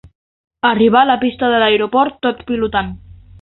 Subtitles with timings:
[0.69, 2.91] Arribar a la pista de l'aeroport tot pilotant.